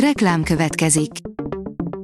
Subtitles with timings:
[0.00, 1.10] Reklám következik.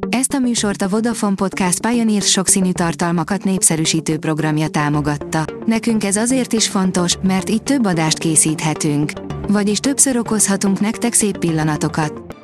[0.08, 5.45] Ezt a műsort a Vodafone Podcast Pioneer sokszínű tartalmakat népszerűsítő programja támogatta.
[5.66, 9.12] Nekünk ez azért is fontos, mert így több adást készíthetünk.
[9.48, 12.36] Vagyis többször okozhatunk nektek szép pillanatokat.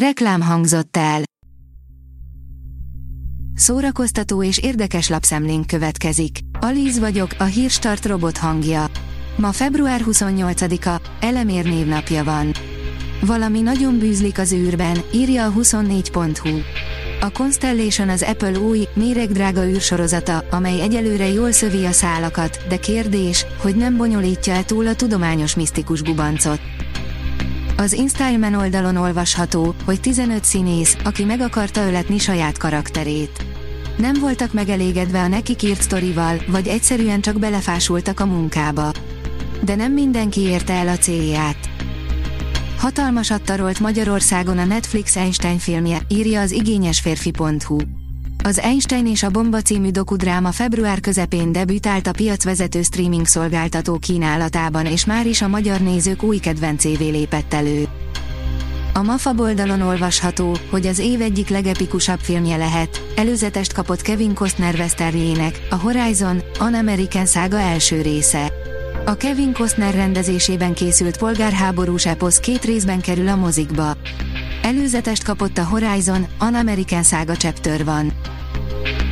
[0.00, 1.22] Reklám hangzott el.
[3.54, 6.38] Szórakoztató és érdekes lapszemlénk következik.
[6.60, 8.86] Alíz vagyok, a hírstart robot hangja.
[9.36, 12.52] Ma február 28-a, Elemér névnapja van.
[13.20, 16.58] Valami nagyon bűzlik az űrben, írja a 24.hu.
[17.20, 23.46] A Constellation az Apple új, méregdrága űrsorozata, amely egyelőre jól szövi a szálakat, de kérdés,
[23.62, 26.60] hogy nem bonyolítja el túl a tudományos misztikus gubancot.
[27.76, 33.44] Az Instagram oldalon olvasható, hogy 15 színész, aki meg akarta öletni saját karakterét.
[33.96, 38.92] Nem voltak megelégedve a nekik írt sztorival, vagy egyszerűen csak belefásultak a munkába.
[39.64, 41.77] De nem mindenki érte el a célját.
[42.78, 47.78] Hatalmasat tarolt Magyarországon a Netflix Einstein filmje, írja az igényesférfi.hu.
[48.44, 54.86] Az Einstein és a Bomba című dokudráma február közepén debütált a piacvezető streaming szolgáltató kínálatában
[54.86, 57.88] és már is a magyar nézők új kedvencévé lépett elő.
[58.94, 64.74] A MAFA oldalon olvasható, hogy az év egyik legepikusabb filmje lehet, előzetest kapott Kevin Costner
[64.74, 68.52] Westerjének, a Horizon, An American szága első része.
[69.04, 73.96] A Kevin Costner rendezésében készült polgárháborús eposz két részben kerül a mozikba.
[74.62, 78.12] Előzetest kapott a Horizon, An American szága chapter van.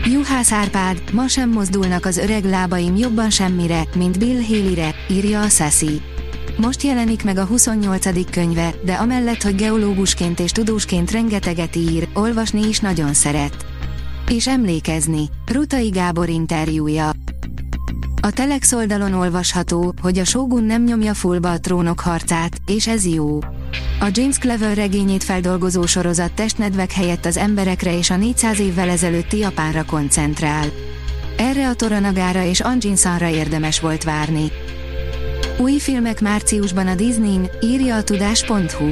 [0.05, 5.49] Juhász Árpád, ma sem mozdulnak az öreg lábaim jobban semmire, mint Bill Haley-re, írja a
[5.49, 6.01] Sassy.
[6.57, 8.31] Most jelenik meg a 28.
[8.31, 13.67] könyve, de amellett, hogy geológusként és tudósként rengeteget ír, olvasni is nagyon szeret.
[14.31, 15.29] És emlékezni.
[15.53, 17.11] Rutai Gábor interjúja.
[18.27, 23.07] A Telex oldalon olvasható, hogy a Shogun nem nyomja fullba a trónok harcát, és ez
[23.07, 23.39] jó.
[24.01, 29.39] A James Clever regényét feldolgozó sorozat testnedvek helyett az emberekre és a 400 évvel ezelőtti
[29.39, 30.67] Japánra koncentrál.
[31.37, 34.53] Erre a Toranagára és Anjin Sanra érdemes volt várni.
[35.59, 38.87] Új filmek márciusban a Disney-n, írja a tudás.hu.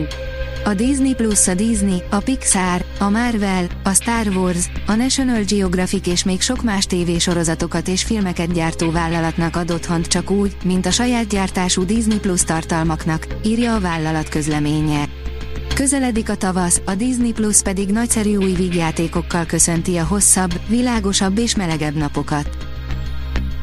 [0.66, 6.06] A Disney Plus, a Disney, a Pixar, a Marvel, a Star Wars, a National Geographic
[6.06, 10.90] és még sok más tévésorozatokat és filmeket gyártó vállalatnak ad otthont csak úgy, mint a
[10.90, 15.08] saját gyártású Disney Plus tartalmaknak, írja a vállalat közleménye.
[15.74, 21.56] Közeledik a tavasz, a Disney Plus pedig nagyszerű új vígjátékokkal köszönti a hosszabb, világosabb és
[21.56, 22.63] melegebb napokat.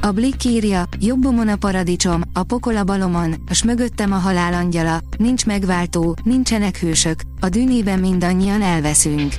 [0.03, 5.00] A Blick írja, jobbomon a paradicsom, a pokol a balomon, s mögöttem a halál angyala,
[5.17, 9.34] nincs megváltó, nincsenek hősök, a dűnében mindannyian elveszünk.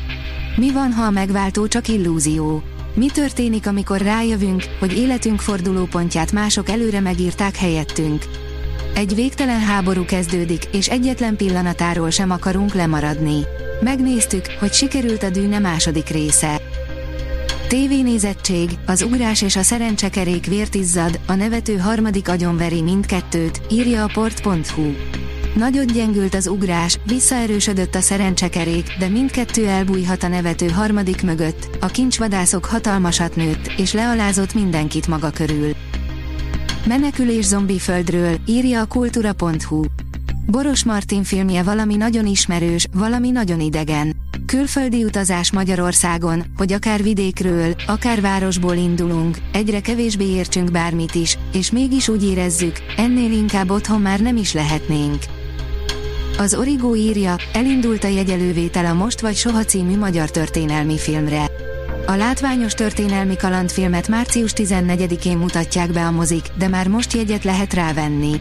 [0.56, 2.62] Mi van, ha a megváltó csak illúzió?
[2.94, 8.24] Mi történik, amikor rájövünk, hogy életünk fordulópontját mások előre megírták helyettünk?
[8.94, 13.40] Egy végtelen háború kezdődik, és egyetlen pillanatáról sem akarunk lemaradni.
[13.80, 16.60] Megnéztük, hogy sikerült a dűne második része.
[17.72, 24.10] Tévénézettség, az ugrás és a szerencsekerék vért izzad, a nevető harmadik agyonveri mindkettőt, írja a
[24.12, 24.90] port.hu.
[25.54, 31.86] Nagyot gyengült az ugrás, visszaerősödött a szerencsekerék, de mindkettő elbújhat a nevető harmadik mögött, a
[31.86, 35.70] kincsvadászok hatalmasat nőtt, és lealázott mindenkit maga körül.
[36.86, 39.84] Menekülés zombi földről, írja a kultúra.hu.
[40.46, 44.21] Boros Martin filmje valami nagyon ismerős, valami nagyon idegen.
[44.46, 51.70] Külföldi utazás Magyarországon, hogy akár vidékről, akár városból indulunk, egyre kevésbé értsünk bármit is, és
[51.70, 55.22] mégis úgy érezzük, ennél inkább otthon már nem is lehetnénk.
[56.38, 61.44] Az Origo írja, elindult a jegyelővétel a Most vagy Soha című magyar történelmi filmre.
[62.06, 67.74] A látványos történelmi kalandfilmet március 14-én mutatják be a mozik, de már most jegyet lehet
[67.74, 68.40] rávenni.